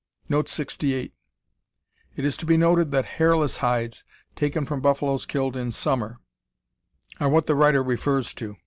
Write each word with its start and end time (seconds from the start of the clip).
[Note 0.29 0.49
68: 0.49 1.13
It 2.15 2.25
is 2.25 2.35
to 2.37 2.45
be 2.47 2.57
noted 2.57 2.89
that 2.89 3.05
hairless 3.21 3.57
hides, 3.57 4.03
taken 4.35 4.65
from 4.65 4.81
buffaloes 4.81 5.27
killed 5.27 5.55
in 5.55 5.71
summer, 5.71 6.17
are 7.19 7.29
what 7.29 7.45
the 7.45 7.53
writer 7.53 7.83
refers 7.83 8.33
to. 8.33 8.55